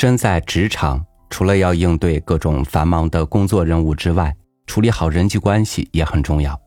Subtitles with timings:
[0.00, 4.34] 身在职场，除了要应对各种繁忙的工作任务之外，
[4.64, 6.58] 处理好人际关系也很重要。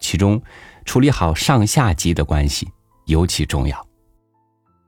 [0.00, 0.42] 其中，
[0.84, 2.68] 处理好上下级的关系
[3.04, 3.86] 尤其重要。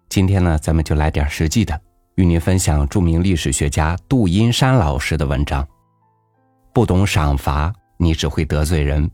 [0.09, 1.81] 今天呢，咱们就来点实际的，
[2.17, 5.65] 与您分享著名历史学家杜阴山老师的文章。
[6.75, 9.09] 不懂赏罚，你只会得罪人。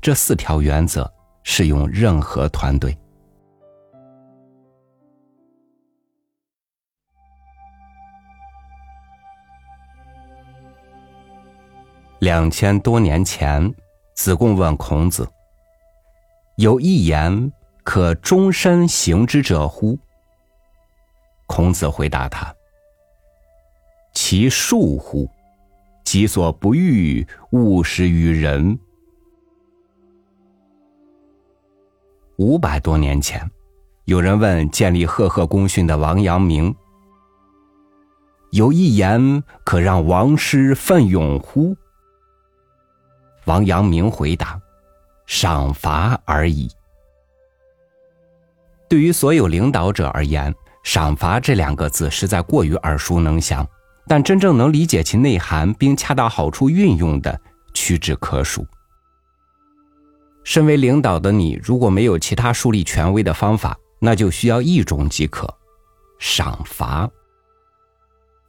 [0.00, 1.12] 这四条原则
[1.42, 2.96] 适用任何团队。
[12.20, 13.72] 两千多年前，
[14.14, 15.28] 子贡问孔子
[16.56, 17.52] ：“有一言
[17.84, 19.96] 可终身行之者乎？”
[21.46, 22.52] 孔子回答他
[24.12, 25.30] ：“其恕乎！
[26.04, 28.76] 己所不欲，勿施于人。”
[32.36, 33.48] 五百多年前，
[34.06, 36.74] 有人问建立赫赫功勋的王阳明
[38.50, 41.76] ：“有一言可让王师奋勇乎？”
[43.48, 44.60] 王阳明回答
[45.24, 46.70] ：“赏罚而已。”
[48.90, 53.66] 对于所有领导者而言，“赏罚”这两个字实在过于耳熟能详，
[54.06, 57.40] 但真正能理解其内涵并恰到好处运用的
[57.72, 58.66] 屈指可数。
[60.44, 65.48] 身为领导的你，如果没有其他树立权威的方法，那就需要一种即可：
[66.18, 67.08] 赏罚。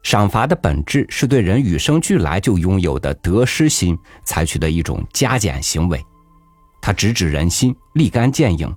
[0.03, 6.03] 赏罚的本质是对人与生俱来就拥有的得失心采取的一种加减行为，
[6.81, 8.73] 它直指人心，立竿见影。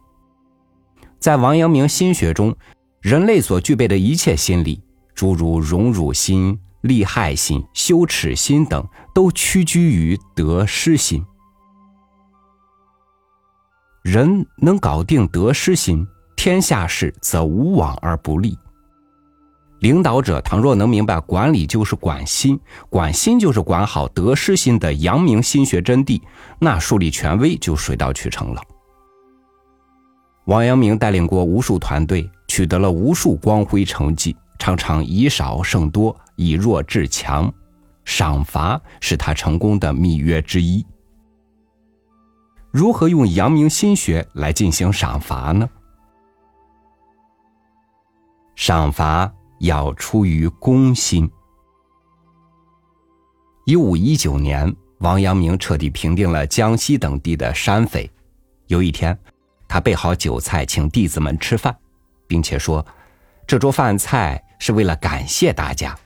[1.19, 2.55] 在王阳明心学中，
[3.01, 4.83] 人类所具备的一切心理，
[5.14, 11.25] 诸如荣辱心、利害心、羞耻心等，都屈居于得失心。
[14.03, 16.05] 人能搞定得失心，
[16.36, 18.59] 天下事则无往而不利。
[19.83, 26.23] 领导者倘若能明白管理就是管心，管心就是管好得失心的阳明心学真谛，
[26.61, 28.62] 那树立权威就水到渠成了。
[30.45, 37.52] 王阳明带领过无数团队，取得了无数光辉成绩，常常以少胜多，以弱制强，
[38.05, 40.86] 赏罚是他成功的秘诀之一。
[42.70, 45.68] 如何用阳明心学来进行赏罚呢？
[48.55, 49.33] 赏罚。
[49.62, 51.30] 要出于公心。
[53.64, 58.11] 一五一九年，王阳明彻底平定了江西等地的山匪。
[58.67, 59.17] 有一天，
[59.68, 61.77] 他备好酒菜，请弟子们吃饭，
[62.27, 62.84] 并且说
[63.46, 65.96] ：“这桌饭菜是为了感谢大家。”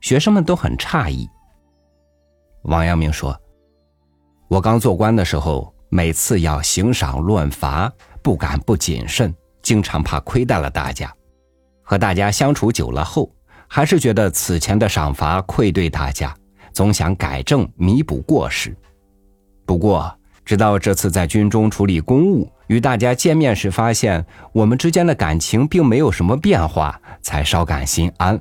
[0.00, 1.28] 学生们都很诧异。
[2.62, 3.36] 王阳明说
[4.46, 11.12] ：“我刚做官的时候，每次要行赏论罚，不敢不谨慎，经常怕亏待了大家。”
[11.88, 13.34] 和大家相处久了后，
[13.66, 16.36] 还是觉得此前的赏罚愧对大家，
[16.70, 18.76] 总想改正弥补过失。
[19.64, 24.22] 不过，直到这次在军中处理公务，与大家见面时，发现
[24.52, 28.38] 我们之间的感情并没有什么变化，才稍感心安。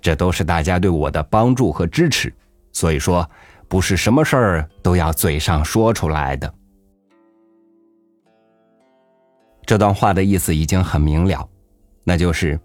[0.00, 2.32] 这都是大家对我的帮助和支持。
[2.70, 3.28] 所以说，
[3.66, 6.54] 不是什么事儿都要嘴上说出来的。
[9.66, 11.44] 这段话的意思已经很明了，
[12.04, 12.56] 那就是。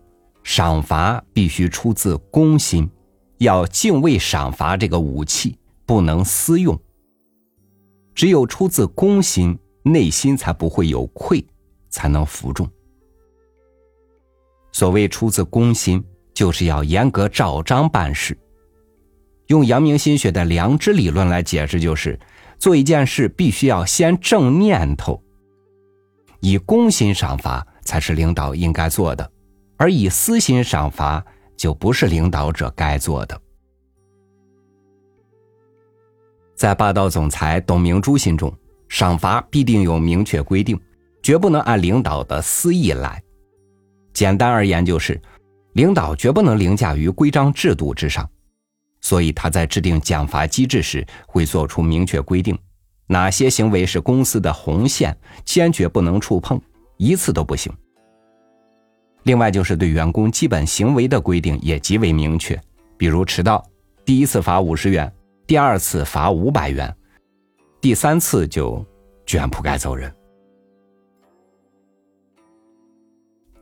[0.44, 2.90] 赏罚必须出自公心，
[3.38, 6.80] 要敬畏赏罚这个武器，不能私用。
[8.14, 11.44] 只有出自公心，内心才不会有愧，
[11.90, 12.70] 才能服众。
[14.72, 16.03] 所谓出自公心，
[16.34, 18.38] 就是要严格照章办事。
[19.48, 22.20] 用阳明心学的良知理论来解释，就是
[22.58, 25.22] 做一件事必须要先正念头，
[26.40, 29.33] 以公心赏罚才是领导应该做的。
[29.78, 31.23] 而以私心赏罚，
[31.57, 33.39] 就不是领导者该做的。
[36.56, 38.53] 在霸道总裁董明珠心中，
[38.88, 40.79] 赏罚必定有明确规定，
[41.22, 43.22] 绝不能按领导的私意来。
[44.14, 45.20] 简单而言，就是
[45.73, 48.29] 领导绝不能凌驾于规章制度之上，
[49.02, 52.58] 所以他在制定奖罚机制时，会做出明确规定，
[53.08, 56.61] 哪些行为是公司的红线，坚决不能触碰，
[56.97, 57.73] 一次都不行。
[59.23, 62.59] 另外，就是对员工基本行为的规定也极为明确，
[62.97, 63.64] 比如迟到，
[64.03, 65.11] 第一次罚五十元，
[65.47, 66.93] 第二次罚五百元，
[67.79, 68.85] 第三次就
[69.25, 70.14] 卷铺盖走人。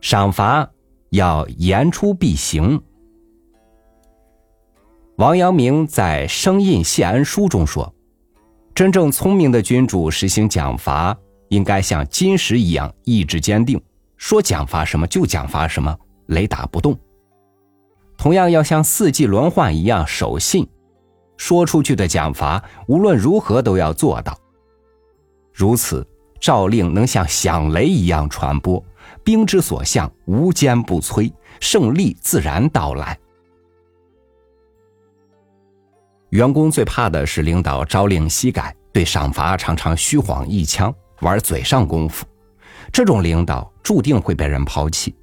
[0.02, 0.68] 赏罚
[1.12, 2.82] 要言出必行。
[5.18, 7.94] 王阳明在《生印谢恩书》中说
[8.74, 11.16] ：“真正聪明的君主实行奖罚，
[11.50, 13.80] 应该像金石一样意志坚定。”
[14.22, 15.98] 说奖罚什么就奖罚什么，
[16.28, 16.96] 雷打不动。
[18.16, 20.70] 同样要像四季轮换一样守信，
[21.38, 24.38] 说出去的奖罚无论如何都要做到。
[25.52, 26.08] 如此，
[26.40, 28.82] 诏令能像响雷一样传播，
[29.24, 33.18] 兵之所向，无坚不摧，胜利自然到来。
[36.30, 42.24] 员工最怕的是领导朝令夕改，对赏罚常常虚晃一枪，玩嘴上功夫。
[42.92, 45.16] 这种领导注定会被人抛弃。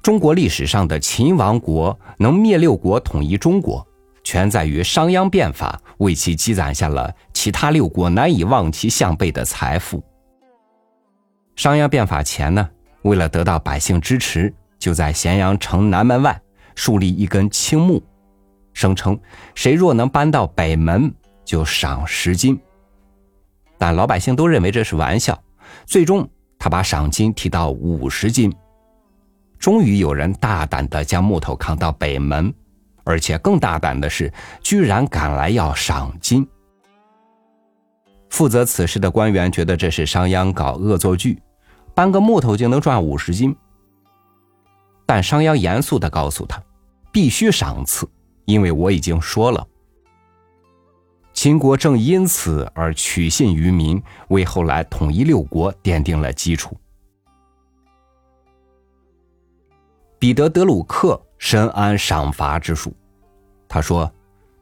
[0.00, 3.86] 中国历史上的秦王国能灭六国、统一中国，
[4.24, 10.02] 全在于商鞅变法为其积攒下了其他六国难以望其项背的财富。
[11.54, 12.68] 商鞅变法前呢，
[13.02, 16.40] 为了得到百姓支持，就在咸阳城南门外
[16.74, 18.02] 树立一根青木，
[18.72, 19.18] 声称
[19.54, 21.14] 谁若能搬到北门，
[21.44, 22.58] 就赏十金。
[23.78, 25.40] 但老百姓都认为这是玩笑。
[25.86, 26.28] 最终，
[26.58, 28.52] 他把赏金提到五十斤。
[29.58, 32.52] 终于有人大胆的将木头扛到北门，
[33.04, 36.46] 而且更大胆的是，居然赶来要赏金。
[38.28, 41.40] 负责此事的官员觉得这是商鞅搞恶作剧，
[41.94, 43.54] 搬个木头就能赚五十斤。
[45.06, 46.60] 但商鞅严肃的告诉他，
[47.12, 48.08] 必须赏赐，
[48.46, 49.66] 因为我已经说了。
[51.42, 56.78] 秦国正因此而取信于民，为后来统一六国奠定了基础。
[60.20, 62.94] 彼得·德鲁克深谙赏罚之术，
[63.66, 64.08] 他说：“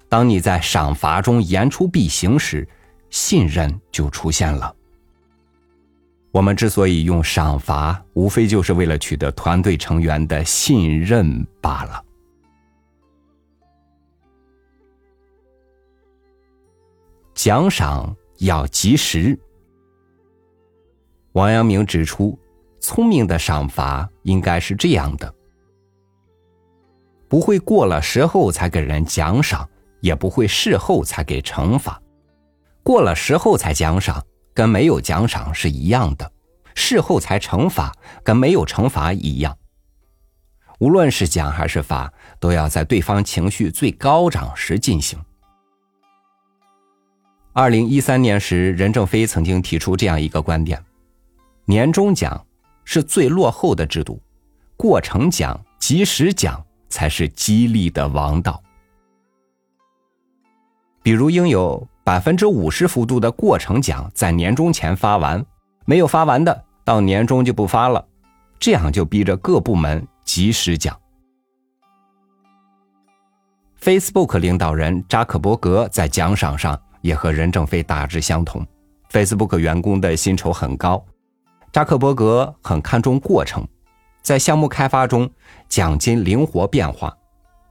[0.09, 2.67] 当你在赏罚中言出必行时，
[3.11, 4.75] 信任就出现了。
[6.33, 12.03] 我们之所以用赏罚，无非就是为了取得团队成员的信任罢了。”
[17.43, 19.35] 奖赏要及时。
[21.33, 22.39] 王阳明指出，
[22.83, 25.35] 聪明的赏罚应该是这样的：
[27.31, 29.67] 不会过了时候才给人奖赏，
[30.03, 31.99] 也不会事后才给惩罚。
[32.83, 34.23] 过了时候才奖赏，
[34.53, 36.31] 跟没有奖赏是一样的；
[36.75, 37.91] 事后才惩罚，
[38.23, 39.57] 跟没有惩罚一样。
[40.79, 45.19] 无论是奖还是罚，都要在对方情绪最高涨时进行。
[47.61, 50.83] 二零一三年时，任正非曾经提出这样一个观点：
[51.67, 52.43] 年终奖
[52.87, 54.19] 是最落后的制度，
[54.79, 58.63] 过程奖、及时奖才是激励的王道。
[61.03, 65.45] 比如，应有百分之五十幅度的过程奖在年终前发完，
[65.85, 68.03] 没有发完的到年终就不发了，
[68.59, 70.99] 这样就逼着各部门及时奖。
[73.83, 76.81] Facebook 领导人扎克伯格在奖赏上。
[77.01, 78.67] 也和任正非大致相同
[79.11, 81.05] ，Facebook 员工的薪酬很高，
[81.73, 83.67] 扎克伯格很看重过程，
[84.23, 85.31] 在项目开发中，
[85.69, 87.17] 奖金灵活变化，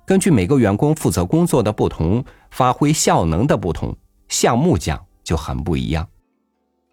[0.06, 3.96] 根据每个员工负责工作的不同，发挥效能的不同，
[4.28, 6.08] 项目奖就很不一样。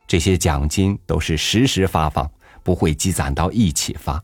[0.06, 2.30] 这些奖金都是实时发放，
[2.62, 4.22] 不会积攒到一起发，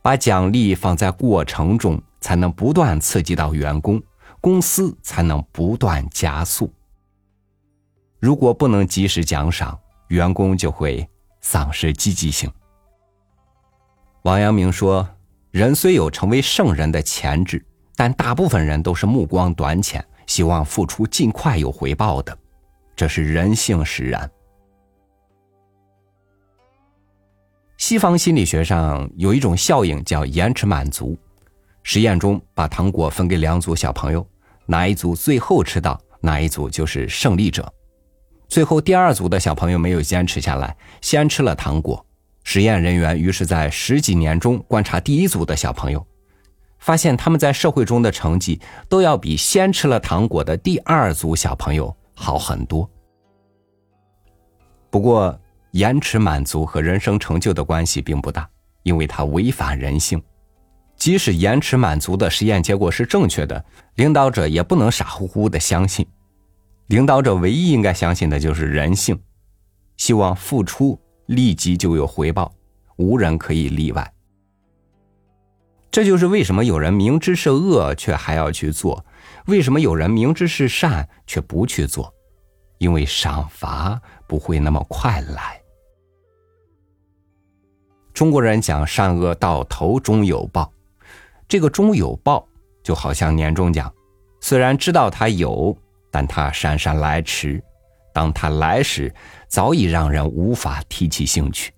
[0.00, 4.00] 把奖励放在过程中，才能不断刺激到员工。
[4.46, 6.72] 公司才能不断加速。
[8.20, 9.76] 如果不能及时奖赏，
[10.06, 11.04] 员工就会
[11.40, 12.48] 丧失积极性。
[14.22, 15.04] 王阳明说
[15.50, 22.38] ：“人虽有成为圣人的潜质，但大部分人都是目光短浅，希望付出尽快有回报的，
[22.94, 24.30] 这是人性使然。”
[27.78, 31.18] 西方心理学上有一种效应叫延迟满足，
[31.82, 34.24] 实验中把糖果分给两组小朋友。
[34.66, 37.72] 哪一组最后吃到，哪一组就是胜利者。
[38.48, 42.04] 最后，第二组的小朋友没有坚持下来，先吃了糖果。
[42.44, 46.06] 实验人员于是在十几年中观察第一组的小朋友，
[46.78, 52.88] 发现他们在社会中的成绩都要比先吃了糖果的第二组小朋友好很多。
[54.90, 55.36] 不过，
[55.72, 58.48] 延迟满足和人生成就的关系并不大，
[58.84, 60.22] 因为它违反人性。
[60.96, 63.64] 即使延迟满足的实验结果是正确的，
[63.96, 66.06] 领导者也不能傻乎乎的相信。
[66.86, 69.18] 领导者唯一应该相信的就是人性，
[69.96, 72.52] 希望付出立即就有回报，
[72.96, 74.12] 无人可以例外。
[75.90, 79.04] 这就是为什么有人明知是恶却还要去做，
[79.46, 82.12] 为什么有人明知是善却不去做，
[82.78, 85.60] 因为赏罚不会那么快来。
[88.14, 90.72] 中国人讲善恶到头终有报。
[91.48, 92.46] 这个终有报，
[92.82, 93.92] 就好像年终奖，
[94.40, 95.76] 虽然知道它有，
[96.10, 97.62] 但它姗姗来迟。
[98.12, 99.14] 当它来时，
[99.46, 101.72] 早已让人无法提起兴趣。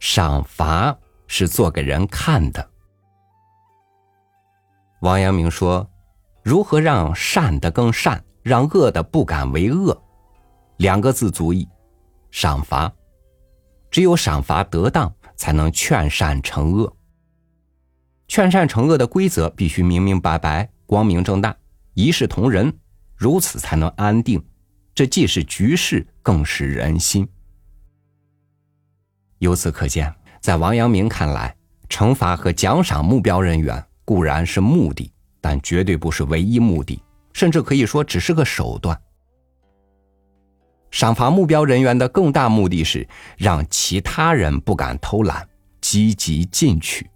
[0.00, 0.96] 赏罚
[1.28, 2.68] 是做给人看的。
[5.00, 5.88] 王阳明说
[6.42, 9.96] ：“如何让善的更善，让恶的不敢为恶？
[10.78, 11.68] 两个字足矣，
[12.32, 12.92] 赏罚。
[13.92, 16.96] 只有赏罚得当，才能劝善惩恶。
[18.26, 21.54] 劝善惩恶的规则必须明明白白、光明正大，
[21.94, 22.72] 一视同仁，
[23.14, 24.44] 如此才能安定。
[24.94, 27.28] 这既是局势，更是人心。
[29.38, 31.54] 由此可见，在王阳明看来，
[31.88, 37.00] 惩罚和奖赏目标人员。”固然是目的，但绝对不是唯一目的，
[37.32, 39.00] 甚至可以说只是个手段。
[41.02, 43.04] 赏罚目标人员的更大目的是
[43.36, 45.44] 让其他人不敢偷懒，
[45.80, 47.10] 积极进取。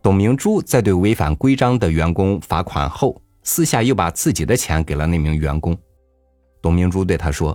[0.00, 5.76] 董明珠在对违反规章的员工罚款后，私下又把自己的钱给了那名员工。
[6.62, 7.54] 董明珠对他说：“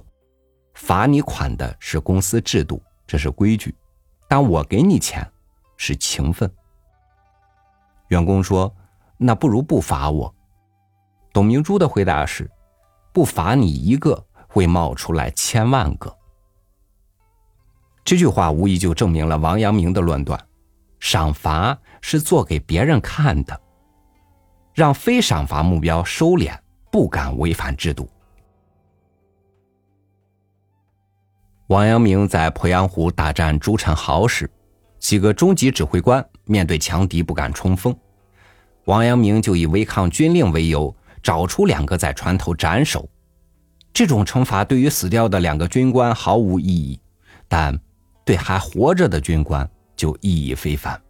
[0.75, 3.73] 罚你款的是公司制度，这是规矩，
[4.27, 5.27] 但我给你钱
[5.77, 6.47] 是情分。”
[8.09, 8.71] 员工说
[9.17, 10.31] ：“那不如不罚我。”
[11.33, 12.47] 董明珠的回答是
[13.13, 16.15] ：“不罚你一个，会冒出来千万个。”
[18.05, 20.39] 这句话无疑就证明了王阳明的论断：
[20.99, 23.61] 赏罚是做给别人看的，
[24.73, 26.57] 让非赏罚目标收敛，
[26.91, 28.09] 不敢违反制度。
[31.67, 34.49] 王阳明在鄱阳湖大战朱宸濠时。
[34.99, 37.95] 几个中级指挥官面对强敌不敢冲锋，
[38.85, 43.09] 王阳明就以违抗军令为由，找出两个在船头斩首。
[43.93, 46.99] 这种惩罚对于死掉的两个军官毫无意义，
[47.47, 47.77] 但
[48.23, 51.01] 对还活着的军官就意义非凡。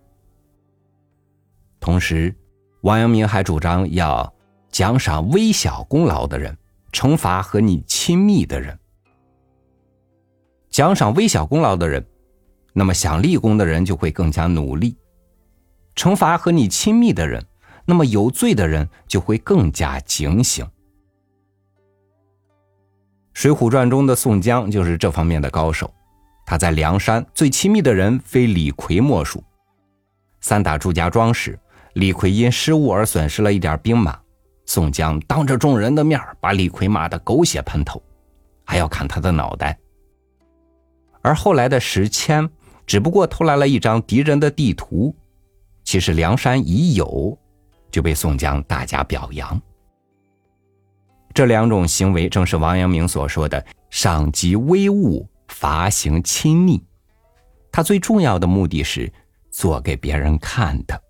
[1.79, 2.35] 同时，
[2.81, 4.33] 王阳明还主张要
[4.71, 6.57] 奖赏微小功劳的人，
[6.91, 8.77] 惩罚和你亲密的人。
[10.69, 12.05] 奖赏微小功劳的人。
[12.73, 14.95] 那么想立功的人就会更加努力，
[15.93, 17.45] 惩罚和你亲密的人，
[17.85, 20.65] 那么有罪的人就会更加警醒。
[23.33, 25.93] 《水浒传》中的宋江就是这方面的高手，
[26.45, 29.43] 他在梁山最亲密的人非李逵莫属。
[30.41, 31.57] 三打祝家庄时，
[31.93, 34.19] 李逵因失误而损失了一点兵马，
[34.65, 38.01] 宋江当着众人的面把李逵骂得狗血喷头，
[38.65, 39.77] 还要砍他的脑袋。
[41.21, 42.49] 而后来的石谦。
[42.87, 45.15] 只不过偷来了一张敌人的地图，
[45.85, 47.37] 其实梁山已有，
[47.91, 49.61] 就被宋江大加表扬。
[51.33, 56.83] 这两种行为正是王阳明所说的“赏及微物，罚行亲昵”。
[57.71, 59.11] 他最重要的目的是
[59.49, 61.01] 做给别人看的。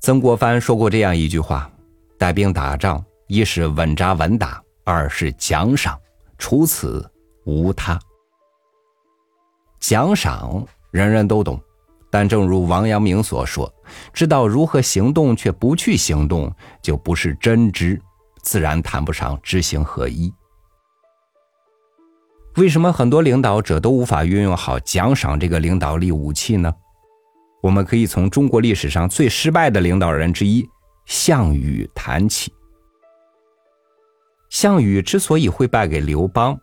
[0.00, 1.70] 曾国藩说过这样一句话
[2.16, 6.00] ：“带兵打仗，一是稳扎稳打，二是奖赏，
[6.38, 7.10] 除此
[7.44, 8.00] 无他。”
[9.80, 11.60] 奖赏人人都懂，
[12.10, 13.72] 但正如王阳明所说
[14.12, 16.52] ：“知道如何行动却不去行动，
[16.82, 18.00] 就不是真知，
[18.42, 20.32] 自然谈不上知行合一。”
[22.56, 26.74] 为什么很多领导者都无法运用好奖赏这个领导力武器呢？
[27.62, 30.68] 我们可以从中国历史上最失败的领导人之一
[31.06, 32.52] 项羽谈起。
[34.48, 36.58] 项羽之所以会败给刘邦，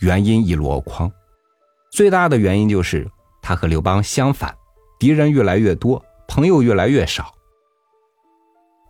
[0.00, 1.10] 原因一箩筐。
[1.90, 3.08] 最大的原因就是
[3.40, 4.54] 他和刘邦相反，
[5.00, 7.34] 敌人越来越多，朋友越来越少。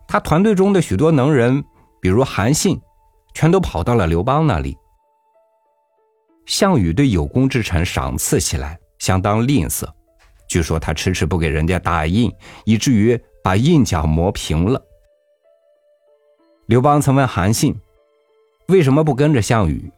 [0.09, 1.63] 他团队中的许多能人，
[2.01, 2.79] 比如韩信，
[3.33, 4.77] 全都跑到了刘邦那里。
[6.45, 9.87] 项羽对有功之臣赏赐起来相当吝啬，
[10.49, 12.29] 据说他迟迟不给人家打印，
[12.65, 14.83] 以至于把印脚磨平了。
[16.65, 17.73] 刘邦曾问韩信
[18.67, 19.89] ：“为什么不跟着项羽？”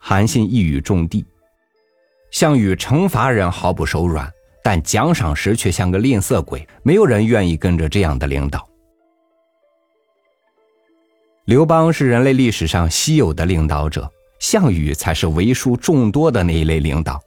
[0.00, 1.24] 韩信一语中的。
[2.32, 4.28] 项羽惩罚人毫不手软，
[4.64, 6.66] 但奖赏时却像个吝啬鬼。
[6.82, 8.66] 没有人愿意跟着这样的领导。
[11.44, 17.20] 刘邦是人类历史上稀有的领导者，项羽才是为数众多的那一类领导。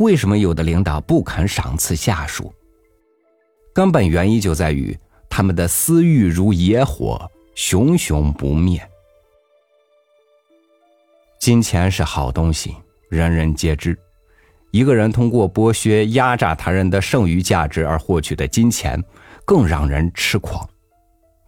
[0.00, 2.52] 为什么有的领导不肯赏赐下属？
[3.72, 4.98] 根本原因就在于
[5.30, 8.82] 他们的私欲如野火，熊熊不灭。
[11.38, 12.74] 金钱是好东西。
[13.08, 13.96] 人人皆知，
[14.76, 19.02] 一个人通过剥削、压榨他人的剩余价值而获取的金钱，
[19.46, 20.68] 更让人痴狂。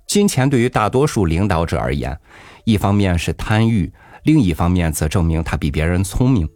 [0.07, 2.19] 金钱对于大多数领导者而言，
[2.65, 3.93] 一方面是贪欲，
[4.23, 6.49] 另一方面则证明他比别人聪明。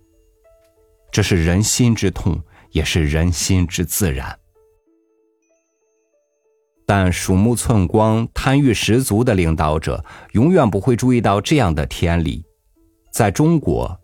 [1.10, 4.34] 这是人心之痛，也是人心之自然。
[6.86, 10.02] 但鼠目寸光、贪欲十足的领导者，
[10.32, 12.42] 永远不会注意到这样的天理：
[13.12, 13.98] 在中国。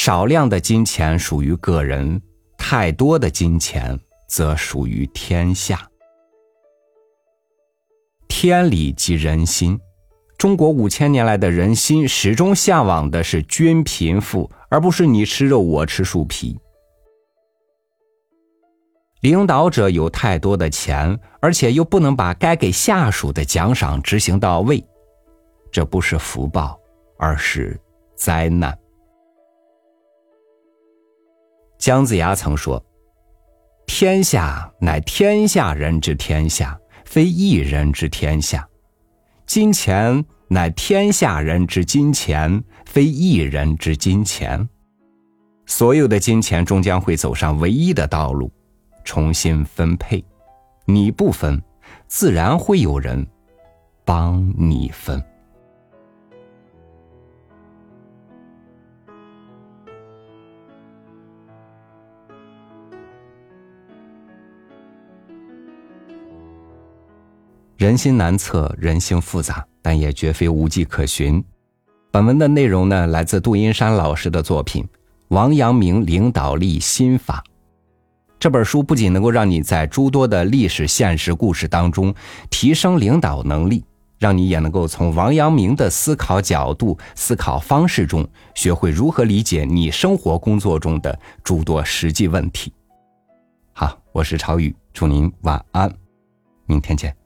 [0.00, 2.22] 少量的金钱属于个人，
[2.56, 5.90] 太多的金钱则属于天下。
[8.28, 9.76] 天理即人心，
[10.38, 16.56] 中国五千年来的人心始终向往的是均贫富，而不是你吃肉我吃树皮。
[19.22, 24.80] 领导者有太多的钱，而且又不能把该给下属的奖赏执行到位，
[25.72, 26.78] 这不是福报，
[27.18, 27.76] 而是
[28.14, 28.78] 灾难。
[31.78, 32.84] 姜子牙曾说
[33.86, 38.60] ：“天下乃天下人之天下，非一人之天下；
[39.46, 44.68] 金钱乃天下人之金钱，非一人之金钱。
[45.66, 48.52] 所有的金钱终将会走上唯一的道路。”
[49.04, 50.22] 重新分配，
[50.84, 51.62] 你不分，
[52.08, 53.26] 自然会有人
[54.04, 55.22] 帮你分。
[67.78, 71.42] 人心难测，人性复杂，但也绝非无迹可寻。
[72.10, 74.82] 本文的内容呢，来自杜英山老师的作品
[75.28, 77.44] 《王阳明领导力心法》。
[78.40, 82.12] 这本书不仅能够让你在诸多的历史现实故事当中
[82.50, 83.84] 提升领导能力，
[84.18, 92.72] 让你也能够从王阳明的思考角度、思考方式中学会如何理解你生活工作中的诸多实际问题。
[93.72, 95.88] 好，我是超宇，祝您晚安，
[96.66, 97.17] 明天见。